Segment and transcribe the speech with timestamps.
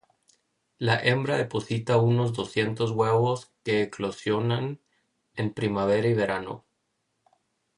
[0.79, 4.81] La hembra deposita unos doscientos huevos que eclosionan
[5.35, 6.65] en primavera y verano.